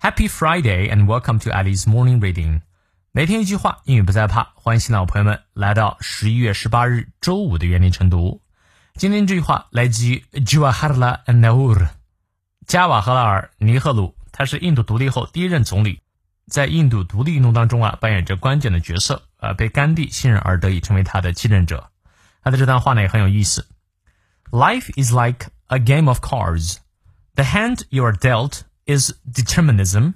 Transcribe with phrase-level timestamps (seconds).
[0.00, 2.60] Happy Friday and welcome to Ali's Morning Reading。
[3.10, 4.52] 每天一句话，英语不再怕。
[4.54, 8.42] 欢迎新老朋友们来到十一月十八日周五的原理晨读。
[8.96, 11.88] 今天这句话来自于 Jawaharlal Nehru，
[12.66, 16.02] 加瓦赫拉尔·尼赫鲁，他是印度独立后第一任总理，
[16.48, 21.90] 在印度独立运动当中啊扮演着关键的角色，呃，被甘地信任而得以成为他的继任者。
[22.42, 23.66] 他的这段话呢也很有意思。
[24.50, 26.76] Life is like a game of cards.
[27.36, 30.14] The hand you are dealt is determinism.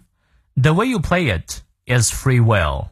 [0.60, 2.88] The way you play it is free will.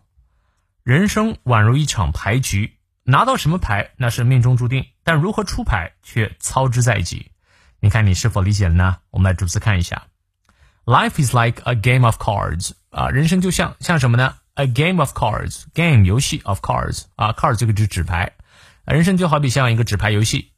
[0.82, 7.32] 人生宛如一场牌局，拿到什么牌那是命中注定，但如何出牌却操之在己。
[7.80, 8.98] 你看你是否理解了呢？
[9.10, 10.04] 我们来逐词看一下。
[10.84, 14.36] Life is like a game of cards 啊，人生就像像什么呢？
[14.54, 18.32] A game of cards，game 游戏 of cards 啊，cards 这个指纸牌，
[18.86, 20.52] 人生就好比像一个纸牌游戏。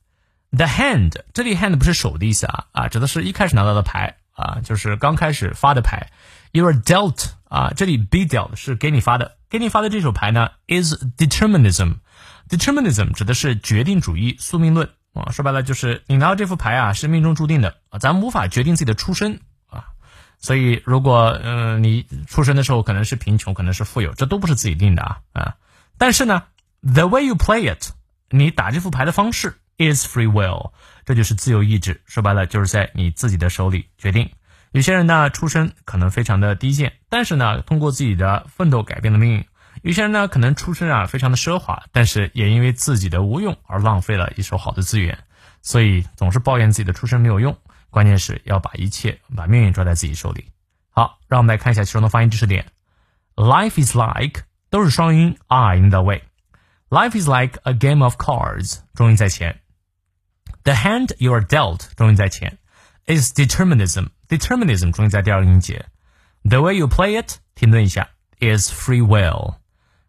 [0.50, 6.11] The hand 这里 hand 不是手的意思啊啊，指的是一开始拿到的牌 啊，就是刚开始发的牌。
[6.51, 11.95] You are dealt 啊，这里 be dealt 是给你发的，给你发的这手牌呢 is determinism。
[12.47, 19.85] determinism 指的是决定主义、宿命论啊，说白了就是你拿到这副牌啊是命中注定的啊，咱们无法决定自己的出身啊，
[20.37, 25.55] 所以如果嗯你出生的时候可能是贫穷，可能是富有，这都不是自己定的啊啊，
[25.97, 26.43] 但是呢
[26.81, 27.91] ，the way you play it，
[28.29, 29.57] 你打这副牌的方式。
[29.77, 30.71] Is free will，
[31.05, 32.01] 这就是自由意志。
[32.05, 34.29] 说白了，就是在你自己的手里决定。
[34.71, 39.45] 有些人呢，出身可能非常的低贱，但是呢，通过自己的奋斗改变了命运。
[39.81, 45.17] 有些人呢，可能出身啊非常的奢华，但是也因为自己的无用而浪费了一手好的资源。
[45.61, 47.57] 所以总是抱怨自己的出身没有用，
[47.89, 50.45] 关键是要把一切把命运抓在自己手里。
[50.89, 52.65] 好，让我们来看一下其中的发音知识点。
[53.35, 56.23] Life is like 都是双音 i in the way。
[56.89, 59.59] Life is like a game of cards，重音在前。
[60.64, 62.58] The hand you are dealt 重音在前，
[63.06, 65.86] is determinism determinism 重音在第二个音节。
[66.42, 69.56] The way you play it 停顿一下，is free will。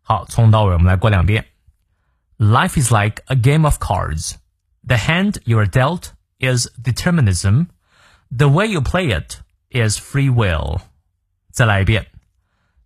[0.02, 1.46] 好，从头到尾我们来过两遍。
[2.38, 4.36] Life is like a game of cards.
[4.86, 7.68] The hand you are dealt is determinism.
[8.36, 9.38] The way you play it
[9.70, 10.82] is free will.
[11.52, 12.08] 再来一遍。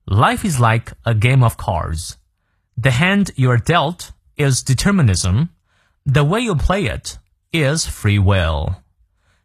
[0.05, 2.15] Life is like a game of cards.
[2.75, 5.49] The hand you are dealt is determinism.
[6.05, 7.17] The way you play it
[7.52, 8.74] is free will。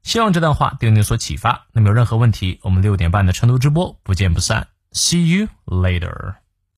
[0.03, 1.67] 希望这段话对你有所启发。
[1.71, 4.67] 那么有任何问题，我们六点半的成都直播不见不散。
[4.91, 6.42] See you later.